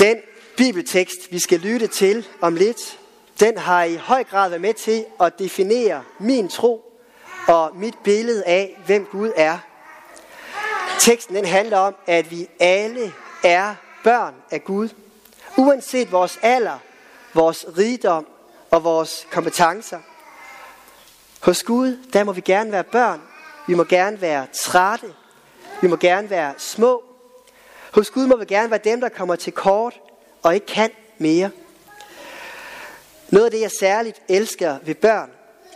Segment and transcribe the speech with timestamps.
[0.00, 0.16] Den
[0.56, 2.98] bibeltekst, vi skal lytte til om lidt,
[3.40, 7.00] den har i høj grad været med til at definere min tro
[7.48, 9.58] og mit billede af, hvem Gud er.
[10.98, 13.12] Teksten den handler om, at vi alle
[13.44, 13.74] er
[14.04, 14.88] børn af Gud.
[15.56, 16.78] Uanset vores alder,
[17.34, 18.26] vores rigdom
[18.70, 19.98] og vores kompetencer.
[21.40, 23.22] Hos Gud, der må vi gerne være børn.
[23.66, 25.14] Vi må gerne være trætte.
[25.82, 27.09] Vi må gerne være små.
[27.90, 30.00] Hos Gud må vi gerne være dem, der kommer til kort
[30.42, 31.50] og ikke kan mere.
[33.28, 35.30] Noget af det, jeg særligt elsker ved børn,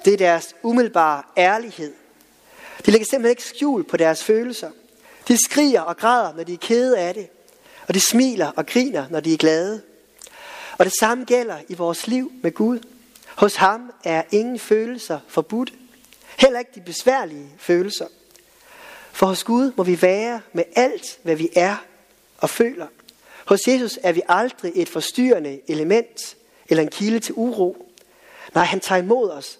[0.05, 1.93] det er deres umiddelbare ærlighed.
[2.87, 4.71] De lægger simpelthen ikke skjul på deres følelser.
[5.29, 7.29] De skriger og græder, når de er kede af det.
[7.89, 9.83] Og de smiler og griner, når de er glade.
[10.79, 12.79] Og det samme gælder i vores liv med Gud.
[13.37, 15.73] Hos ham er ingen følelser forbudt.
[16.39, 18.07] Heller ikke de besværlige følelser.
[19.13, 21.77] For hos Gud må vi være med alt, hvad vi er
[22.39, 22.87] og føler.
[23.45, 26.37] Hos Jesus er vi aldrig et forstyrrende element
[26.69, 27.93] eller en kilde til uro.
[28.55, 29.59] Nej, han tager imod os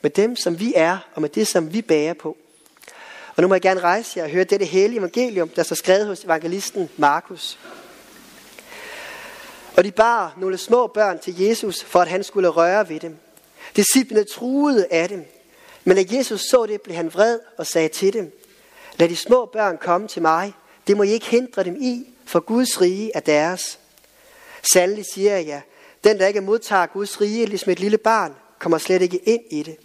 [0.00, 2.36] med dem, som vi er, og med det, som vi bærer på.
[3.36, 6.06] Og nu må jeg gerne rejse jer og høre dette hellige evangelium, der så skrevet
[6.06, 7.58] hos evangelisten Markus.
[9.76, 13.16] Og de bar nogle små børn til Jesus, for at han skulle røre ved dem.
[13.76, 15.24] Disciplene truede af dem.
[15.84, 18.40] Men da Jesus så det, blev han vred og sagde til dem,
[19.00, 20.52] Lad de små børn komme til mig.
[20.86, 23.78] Det må I ikke hindre dem i, for Guds rige er deres.
[24.72, 25.60] Sandelig siger jeg ja,
[26.04, 29.62] den der ikke modtager Guds rige, ligesom et lille barn, kommer slet ikke ind i
[29.62, 29.76] det.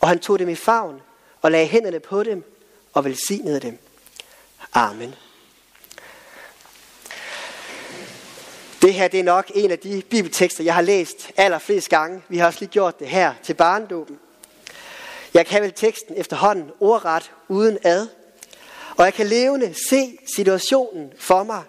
[0.00, 1.00] Og han tog dem i favn
[1.42, 2.44] og lagde hænderne på dem
[2.92, 3.78] og velsignede dem.
[4.72, 5.14] Amen.
[8.82, 12.22] Det her det er nok en af de bibeltekster, jeg har læst allerflest gange.
[12.28, 14.18] Vi har også lige gjort det her til barndåben.
[15.34, 18.06] Jeg kan vel teksten efterhånden ordret uden ad.
[18.98, 21.62] Og jeg kan levende se situationen for mig.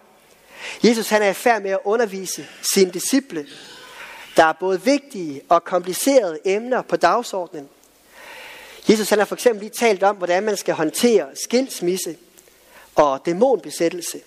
[0.83, 3.47] Jesus han er i færd med at undervise sine disciple.
[4.35, 7.69] Der er både vigtige og komplicerede emner på dagsordenen.
[8.89, 12.17] Jesus han har for eksempel lige talt om, hvordan man skal håndtere skilsmisse
[12.95, 14.19] og dæmonbesættelse.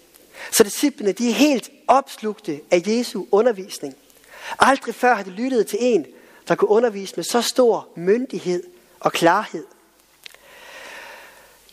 [0.53, 3.95] Så disciplene de er helt opslugte af Jesu undervisning.
[4.59, 6.07] Aldrig før har de lyttet til en,
[6.49, 8.63] der kunne undervise med så stor myndighed
[9.01, 9.65] og klarhed.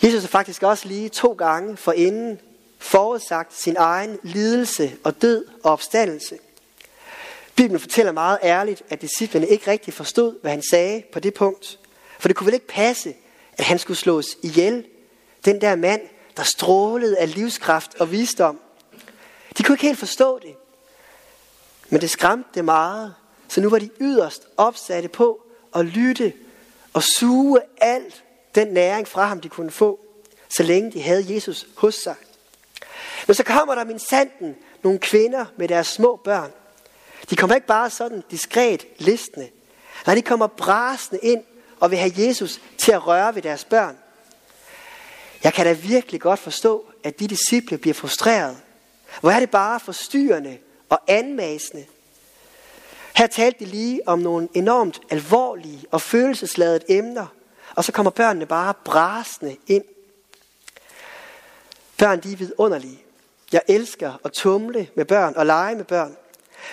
[0.03, 2.39] Jesus har faktisk også lige to gange forinden
[2.77, 6.37] forudsagt sin egen lidelse og død og opstandelse.
[7.55, 11.79] Bibelen fortæller meget ærligt, at disciplene ikke rigtig forstod, hvad han sagde på det punkt.
[12.19, 13.13] For det kunne vel ikke passe,
[13.57, 14.85] at han skulle slås ihjel.
[15.45, 16.01] Den der mand,
[16.37, 18.59] der strålede af livskraft og visdom.
[19.57, 20.55] De kunne ikke helt forstå det.
[21.89, 23.15] Men det skræmte dem meget,
[23.47, 25.41] så nu var de yderst opsatte på
[25.75, 26.33] at lytte
[26.93, 28.23] og suge alt
[28.55, 29.99] den næring fra ham, de kunne få,
[30.49, 32.15] så længe de havde Jesus hos sig.
[33.27, 36.51] Men så kommer der min sanden nogle kvinder med deres små børn.
[37.29, 39.49] De kommer ikke bare sådan diskret listende.
[40.05, 41.43] Nej, de kommer brasende ind
[41.79, 43.97] og vil have Jesus til at røre ved deres børn.
[45.43, 48.57] Jeg kan da virkelig godt forstå, at de disciple bliver frustreret.
[49.21, 50.57] Hvor er det bare forstyrrende
[50.89, 51.85] og anmasende.
[53.15, 57.27] Her talte de lige om nogle enormt alvorlige og følelsesladede emner,
[57.75, 59.83] og så kommer børnene bare brasende ind.
[61.97, 63.03] Børn, de er vidunderlige.
[63.51, 66.17] Jeg elsker at tumle med børn og lege med børn.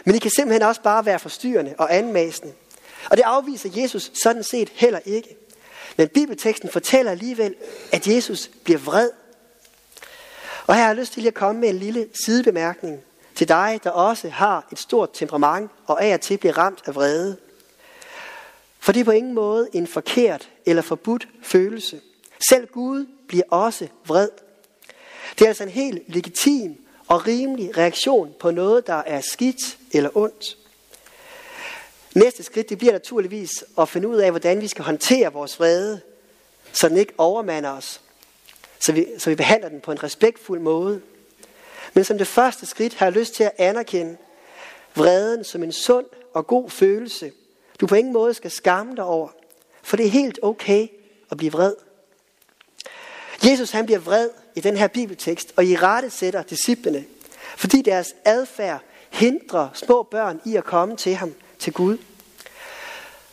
[0.04, 2.52] Men de kan simpelthen også bare være forstyrrende og anmasende.
[3.10, 5.36] Og det afviser Jesus sådan set heller ikke.
[5.96, 7.54] Men bibelteksten fortæller alligevel,
[7.92, 9.10] at Jesus bliver vred.
[10.66, 13.00] Og her har jeg lyst til at komme med en lille sidebemærkning
[13.34, 16.94] til dig, der også har et stort temperament og af og til bliver ramt af
[16.94, 17.36] vrede.
[18.86, 22.00] For det er på ingen måde en forkert eller forbudt følelse.
[22.48, 24.28] Selv Gud bliver også vred.
[25.38, 26.76] Det er altså en helt legitim
[27.08, 30.56] og rimelig reaktion på noget, der er skidt eller ondt.
[32.14, 36.00] Næste skridt det bliver naturligvis at finde ud af, hvordan vi skal håndtere vores vrede,
[36.72, 38.00] så den ikke overmander os.
[38.78, 41.00] Så vi, så vi behandler den på en respektfuld måde.
[41.94, 44.16] Men som det første skridt har jeg lyst til at anerkende
[44.94, 47.32] vreden som en sund og god følelse,
[47.80, 49.28] du på ingen måde skal skamme dig over.
[49.82, 50.88] For det er helt okay
[51.30, 51.74] at blive vred.
[53.44, 57.04] Jesus han bliver vred i den her bibeltekst, og i rette sætter disciplene,
[57.56, 58.80] fordi deres adfærd
[59.10, 61.98] hindrer små børn i at komme til ham, til Gud.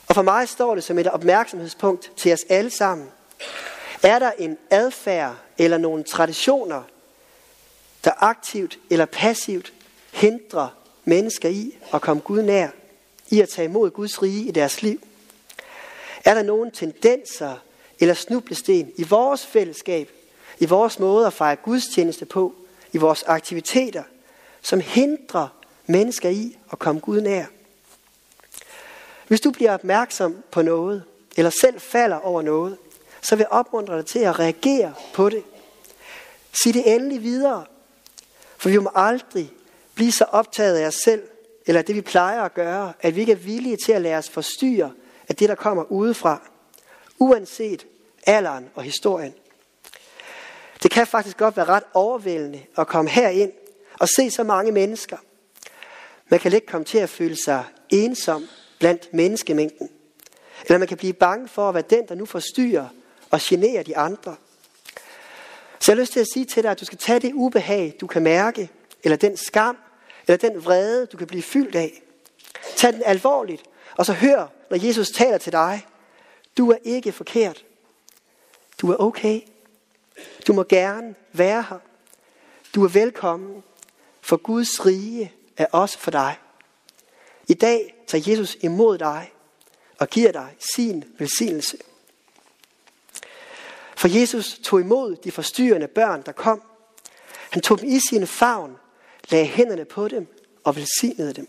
[0.07, 3.07] Og for mig står det som et opmærksomhedspunkt til os alle sammen.
[4.03, 6.81] Er der en adfærd eller nogle traditioner,
[8.03, 9.73] der aktivt eller passivt
[10.11, 10.67] hindrer
[11.03, 12.69] mennesker i at komme Gud nær,
[13.29, 15.01] i at tage imod Guds rige i deres liv?
[16.25, 17.55] Er der nogen tendenser
[17.99, 20.09] eller snublesten i vores fællesskab,
[20.59, 22.55] i vores måde at fejre gudstjeneste på,
[22.93, 24.03] i vores aktiviteter,
[24.61, 25.47] som hindrer
[25.85, 27.45] mennesker i at komme Gud nær.
[29.27, 31.03] Hvis du bliver opmærksom på noget,
[31.37, 32.77] eller selv falder over noget,
[33.21, 35.43] så vil jeg opmuntre dig til at reagere på det.
[36.63, 37.65] Sig det endelig videre.
[38.57, 39.51] For vi må aldrig
[39.95, 41.21] blive så optaget af os selv,
[41.67, 44.29] eller det vi plejer at gøre, at vi ikke er villige til at lade os
[44.29, 44.91] forstyrre
[45.29, 46.41] af det, der kommer udefra,
[47.19, 47.87] uanset
[48.27, 49.33] alderen og historien.
[50.83, 53.51] Det kan faktisk godt være ret overvældende at komme herind
[53.99, 55.17] og se så mange mennesker.
[56.29, 58.47] Man kan let komme til at føle sig ensom
[58.79, 59.89] blandt menneskemængden.
[60.65, 62.87] Eller man kan blive bange for at være den, der nu forstyrrer
[63.31, 64.35] og generer de andre.
[65.79, 67.95] Så jeg har lyst til at sige til dig, at du skal tage det ubehag,
[68.01, 68.69] du kan mærke,
[69.03, 69.77] eller den skam,
[70.27, 72.01] eller den vrede, du kan blive fyldt af.
[72.75, 73.63] Tag den alvorligt,
[73.97, 75.87] og så hør, når Jesus taler til dig.
[76.57, 77.65] Du er ikke forkert.
[78.81, 79.41] Du er okay.
[80.47, 81.79] Du må gerne være her.
[82.75, 83.63] Du er velkommen,
[84.21, 86.37] for Guds rige er også for dig.
[87.47, 89.33] I dag tager Jesus imod dig
[89.99, 91.77] og giver dig sin velsignelse.
[93.97, 96.61] For Jesus tog imod de forstyrrende børn, der kom.
[97.49, 98.77] Han tog dem i sin favn,
[99.29, 100.27] lagde hænderne på dem
[100.63, 101.47] og velsignede dem.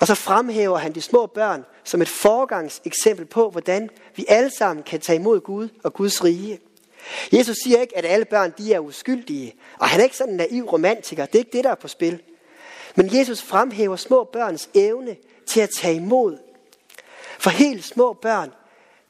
[0.00, 4.82] Og så fremhæver han de små børn som et forgangseksempel på, hvordan vi alle sammen
[4.82, 6.60] kan tage imod Gud og Guds rige.
[7.32, 10.36] Jesus siger ikke, at alle børn de er uskyldige, og han er ikke sådan en
[10.36, 11.26] naiv romantiker.
[11.26, 12.22] Det er ikke det, der er på spil.
[12.94, 16.38] Men Jesus fremhæver små børns evne til at tage imod.
[17.38, 18.50] For helt små børn,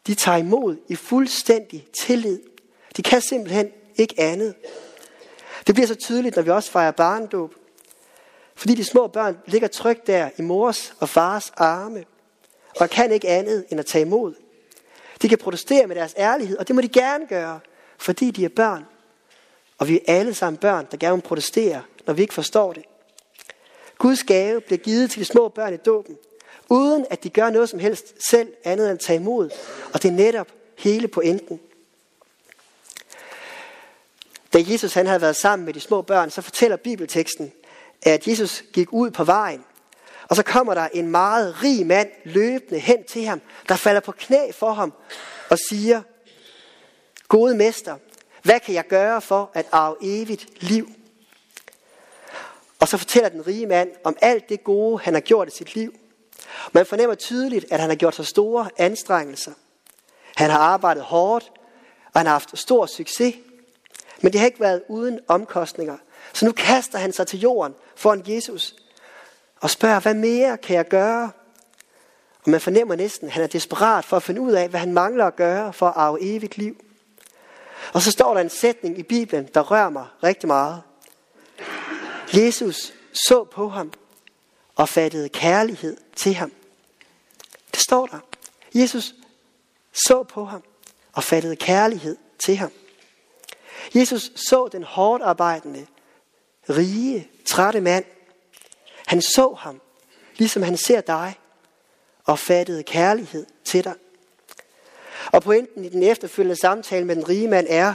[0.07, 2.41] de tager imod i fuldstændig tillid.
[2.97, 4.55] De kan simpelthen ikke andet.
[5.67, 7.55] Det bliver så tydeligt, når vi også fejrer barndåb.
[8.55, 12.05] Fordi de små børn ligger trygt der i mors og fars arme,
[12.81, 14.35] og kan ikke andet end at tage imod.
[15.23, 17.61] De kan protestere med deres ærlighed, og det må de gerne gøre,
[17.99, 18.85] fordi de er børn.
[19.79, 22.85] Og vi er alle sammen børn, der gerne vil protestere, når vi ikke forstår det.
[23.99, 26.17] Guds gave bliver givet til de små børn i dåben,
[26.71, 29.51] uden at de gør noget som helst selv andet end at tage imod.
[29.93, 31.61] Og det er netop hele pointen.
[34.55, 37.53] Da Jesus han havde været sammen med de små børn, så fortæller bibelteksten,
[38.03, 39.65] at Jesus gik ud på vejen,
[40.29, 44.13] og så kommer der en meget rig mand løbende hen til ham, der falder på
[44.13, 44.93] knæ for ham
[45.51, 46.03] og siger,
[47.29, 47.97] Gode mester,
[48.43, 50.91] hvad kan jeg gøre for at arve evigt liv?
[52.81, 55.75] Og så fortæller den rige mand om alt det gode, han har gjort i sit
[55.75, 55.95] liv.
[56.73, 59.53] Man fornemmer tydeligt, at han har gjort sig store anstrengelser.
[60.37, 61.53] Han har arbejdet hårdt,
[62.13, 63.35] og han har haft stor succes.
[64.25, 65.97] Men det har ikke været uden omkostninger.
[66.33, 68.75] Så nu kaster han sig til jorden foran Jesus
[69.61, 71.31] og spørger, hvad mere kan jeg gøre?
[72.45, 74.93] Og man fornemmer næsten, at han er desperat for at finde ud af, hvad han
[74.93, 76.85] mangler at gøre for at arve evigt liv.
[77.93, 80.83] Og så står der en sætning i Bibelen, der rører mig rigtig meget.
[82.35, 82.93] Jesus
[83.29, 83.93] så på ham
[84.75, 86.53] og fattede kærlighed til ham.
[87.73, 88.19] Det står der.
[88.75, 89.15] Jesus
[90.07, 90.63] så på ham
[91.13, 92.71] og fattede kærlighed til ham.
[93.95, 95.87] Jesus så den hårdt arbejdende,
[96.69, 98.05] rige, trætte mand.
[99.07, 99.81] Han så ham,
[100.37, 101.35] ligesom han ser dig,
[102.25, 103.95] og fattede kærlighed til dig.
[105.33, 107.95] Og pointen i den efterfølgende samtale med den rige mand er,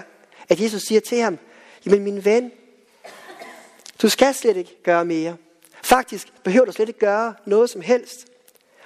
[0.50, 1.38] at Jesus siger til ham,
[1.86, 2.52] jamen min ven,
[4.02, 5.38] du skal slet ikke gøre mere.
[5.84, 8.26] Faktisk behøver du slet ikke gøre noget som helst.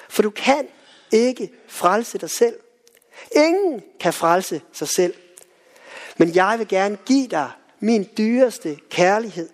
[0.10, 0.68] For du kan
[1.12, 2.60] ikke frelse dig selv.
[3.36, 5.14] Ingen kan frelse sig selv.
[6.18, 9.50] Men jeg vil gerne give dig min dyreste kærlighed.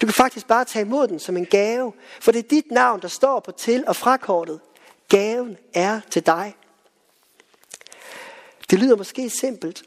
[0.00, 3.02] Du kan faktisk bare tage imod den som en gave, for det er dit navn,
[3.02, 4.60] der står på til- og frakortet.
[5.08, 6.56] Gaven er til dig.
[8.70, 9.82] Det lyder måske simpelt,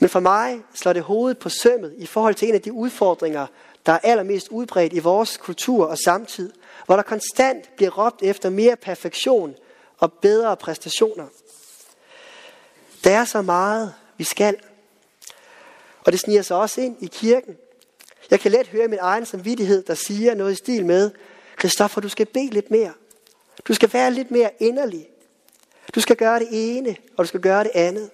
[0.00, 3.46] men for mig slår det hovedet på sømmet i forhold til en af de udfordringer,
[3.86, 6.52] der er allermest udbredt i vores kultur og samtid,
[6.86, 9.54] hvor der konstant bliver råbt efter mere perfektion
[9.98, 11.26] og bedre præstationer.
[13.04, 14.56] Der er så meget, vi skal.
[16.06, 17.56] Og det sniger sig også ind i kirken.
[18.30, 21.10] Jeg kan let høre min egen samvittighed, der siger noget i stil med,
[21.56, 22.92] Kristoffer, du skal bede lidt mere.
[23.68, 25.08] Du skal være lidt mere inderlig.
[25.94, 28.10] Du skal gøre det ene, og du skal gøre det andet.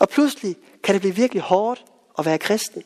[0.00, 1.84] Og pludselig kan det blive virkelig hårdt
[2.18, 2.82] at være kristen.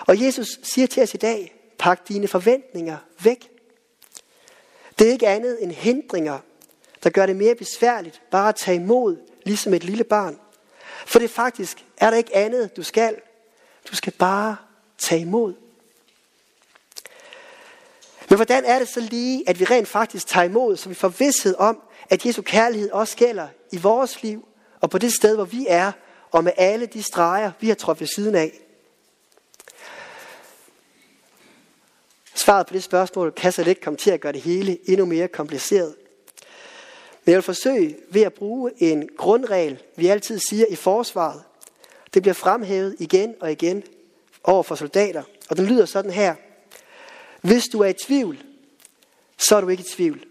[0.00, 3.50] Og Jesus siger til os i dag, pak dine forventninger væk.
[4.98, 6.38] Det er ikke andet end hindringer,
[7.02, 10.38] der gør det mere besværligt bare at tage imod, ligesom et lille barn.
[11.06, 13.16] For det faktisk er der ikke andet, du skal.
[13.90, 14.56] Du skal bare
[14.98, 15.54] tage imod.
[18.28, 21.08] Men hvordan er det så lige, at vi rent faktisk tager imod, så vi får
[21.08, 24.48] vidshed om, at Jesu kærlighed også gælder i vores liv,
[24.80, 25.92] og på det sted, hvor vi er,
[26.30, 28.52] og med alle de streger, vi har trådt ved siden af.
[32.34, 35.28] Svaret på det spørgsmål kan så lidt komme til at gøre det hele endnu mere
[35.28, 35.94] kompliceret.
[37.28, 41.42] Men jeg vil forsøge ved at bruge en grundregel, vi altid siger i forsvaret.
[42.14, 43.82] Det bliver fremhævet igen og igen
[44.44, 46.34] over for soldater, og den lyder sådan her.
[47.40, 48.42] Hvis du er i tvivl,
[49.38, 50.24] så er du ikke i tvivl.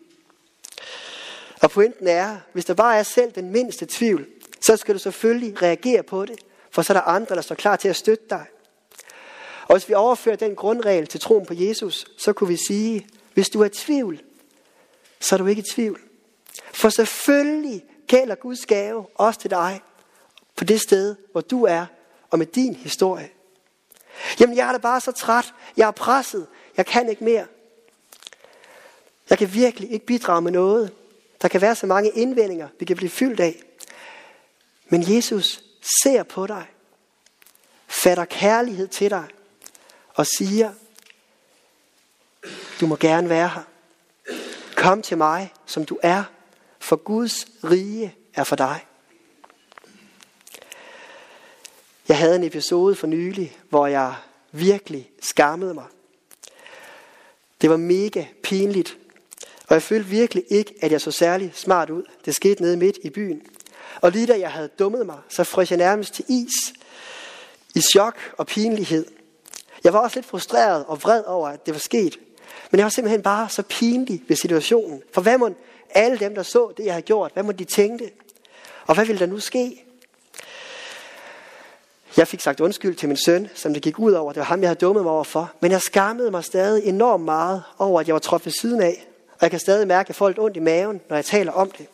[1.62, 4.28] Og pointen er, hvis der bare er selv den mindste tvivl,
[4.62, 6.40] så skal du selvfølgelig reagere på det,
[6.72, 8.46] for så er der andre, der står klar til at støtte dig.
[9.68, 13.50] Og hvis vi overfører den grundregel til troen på Jesus, så kunne vi sige, hvis
[13.50, 14.22] du er i tvivl,
[15.20, 16.07] så er du ikke i tvivl.
[16.74, 19.82] For selvfølgelig gælder Guds gave også til dig
[20.56, 21.86] på det sted, hvor du er,
[22.30, 23.30] og med din historie.
[24.40, 25.54] Jamen, jeg er da bare så træt.
[25.78, 26.48] Jeg er presset.
[26.78, 27.46] Jeg kan ikke mere.
[29.30, 30.94] Jeg kan virkelig ikke bidrage med noget.
[31.42, 33.64] Der kan være så mange indvendinger, vi kan blive fyldt af.
[34.90, 35.64] Men Jesus
[36.04, 36.66] ser på dig,
[37.88, 39.28] fatter kærlighed til dig
[40.14, 40.74] og siger,
[42.80, 43.64] du må gerne være her.
[44.76, 46.24] Kom til mig, som du er,
[46.88, 48.86] for Guds rige er for dig.
[52.08, 54.16] Jeg havde en episode for nylig, hvor jeg
[54.52, 55.86] virkelig skammede mig.
[57.62, 58.98] Det var mega pinligt,
[59.68, 62.04] og jeg følte virkelig ikke, at jeg så særlig smart ud.
[62.26, 63.42] Det skete nede midt i byen.
[64.02, 66.74] Og lige da jeg havde dummet mig, så frøs jeg nærmest til is.
[67.76, 69.06] I chok og pinlighed.
[69.84, 72.20] Jeg var også lidt frustreret og vred over, at det var sket.
[72.72, 75.02] Men jeg var simpelthen bare så pinlig ved situationen.
[75.14, 75.50] For hvad må
[75.90, 78.12] alle dem, der så det, jeg havde gjort, hvad må de tænke?
[78.88, 79.84] Og hvad ville der nu ske?
[82.18, 84.34] Jeg fik sagt undskyld til min søn, som det gik ud over.
[84.34, 85.52] Det var ham, jeg havde dummet mig over for.
[85.60, 89.08] Men jeg skammede mig stadig enormt meget over, at jeg var trådt ved siden af.
[89.30, 91.52] Og jeg kan stadig mærke, at jeg får lidt ondt i maven, når jeg taler
[91.52, 91.86] om det.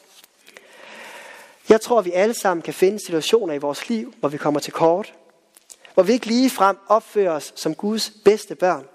[1.69, 4.59] Jeg tror, at vi alle sammen kan finde situationer i vores liv, hvor vi kommer
[4.59, 5.13] til kort.
[5.93, 8.85] Hvor vi ikke lige frem opfører os som Guds bedste børn.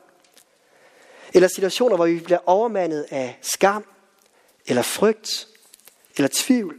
[1.35, 3.85] Eller situationer, hvor vi bliver overmandet af skam,
[4.69, 5.49] eller frygt,
[6.17, 6.77] eller tvivl.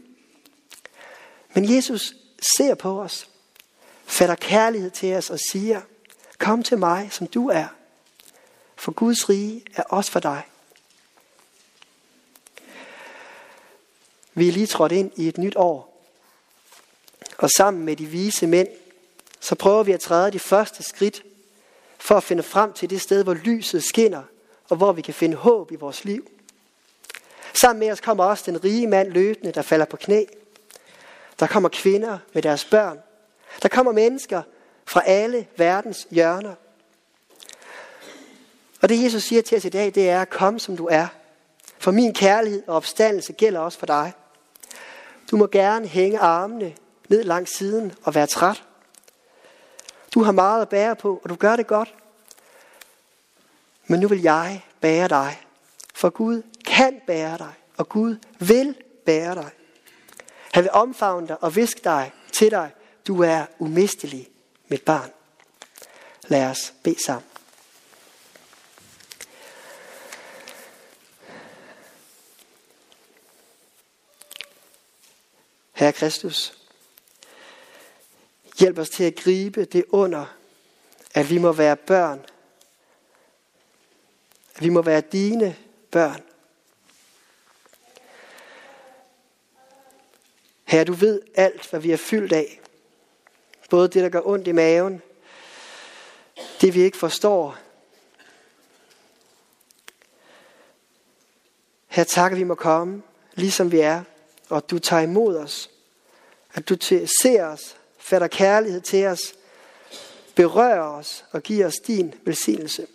[1.53, 2.13] Men Jesus
[2.57, 3.29] ser på os,
[4.05, 5.81] fatter kærlighed til os og siger,
[6.37, 7.67] kom til mig, som du er,
[8.75, 10.43] for Guds rige er også for dig.
[14.33, 16.05] Vi er lige trådt ind i et nyt år.
[17.37, 18.67] Og sammen med de vise mænd,
[19.39, 21.23] så prøver vi at træde de første skridt
[21.97, 24.23] for at finde frem til det sted, hvor lyset skinner,
[24.69, 26.38] og hvor vi kan finde håb i vores liv.
[27.53, 30.23] Sammen med os kommer også den rige mand løbende, der falder på knæ.
[31.39, 32.99] Der kommer kvinder med deres børn.
[33.61, 34.41] Der kommer mennesker
[34.85, 36.55] fra alle verdens hjørner.
[38.81, 41.07] Og det Jesus siger til os i dag, det er, kom som du er.
[41.79, 44.13] For min kærlighed og opstandelse gælder også for dig.
[45.31, 46.75] Du må gerne hænge armene
[47.09, 48.63] ned langs siden og være træt.
[50.13, 51.93] Du har meget at bære på, og du gør det godt.
[53.87, 55.41] Men nu vil jeg bære dig,
[55.95, 56.41] for Gud
[56.79, 59.51] kan bære dig, og Gud vil bære dig.
[60.53, 62.71] Han vil omfavne dig og viske dig til dig.
[63.07, 64.29] Du er umistelig,
[64.67, 65.11] mit barn.
[66.27, 67.29] Lad os bede sammen.
[75.73, 76.53] Herre Kristus,
[78.59, 80.25] hjælp os til at gribe det under,
[81.13, 82.25] at vi må være børn.
[84.55, 85.55] At vi må være dine
[85.91, 86.28] børn.
[90.69, 92.61] Herre, du ved alt, hvad vi er fyldt af.
[93.69, 95.01] Både det, der gør ondt i maven,
[96.61, 97.57] det vi ikke forstår.
[101.87, 103.01] Her takker vi må komme,
[103.33, 104.03] ligesom vi er,
[104.49, 105.69] og du tager imod os.
[106.53, 106.77] At du
[107.21, 109.35] ser os, fatter kærlighed til os,
[110.35, 112.87] berører os og giver os din velsignelse.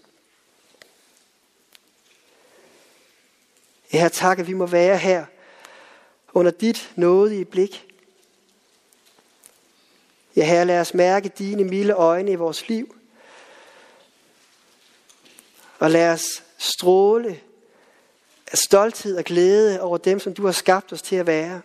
[3.88, 5.26] Her takker vi må være her
[6.34, 7.86] under dit nådige blik.
[10.36, 12.96] Ja, Herre, lad os mærke dine milde øjne i vores liv.
[15.78, 17.40] Og lad os stråle
[18.46, 21.60] af stolthed og glæde over dem, som du har skabt os til at være.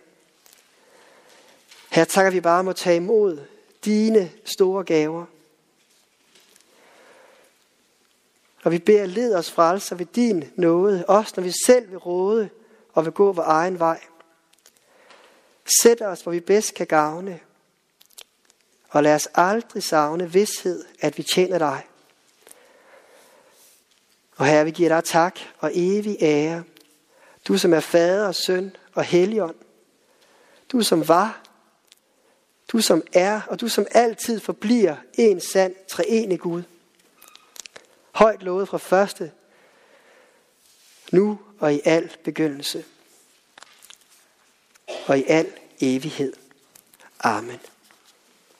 [1.90, 3.38] Her takker vi bare om at tage imod
[3.84, 5.24] dine store gaver.
[8.62, 12.48] Og vi beder led os frelser ved din nåde, også når vi selv vil råde
[12.92, 14.00] og vil gå vores egen vej.
[15.82, 17.40] Sæt os, hvor vi bedst kan gavne,
[18.88, 21.86] og lad os aldrig savne vidshed, at vi tjener dig.
[24.36, 26.64] Og her vi giver dig tak og evig ære.
[27.48, 29.56] Du som er fader og søn og helligånd.
[30.72, 31.42] Du som var,
[32.72, 36.62] du som er, og du som altid forbliver en sand treenig Gud.
[38.12, 39.32] Højt lovet fra første
[41.12, 42.84] nu og i al begyndelse
[45.06, 46.34] og i al evighed.
[47.24, 47.60] Amen.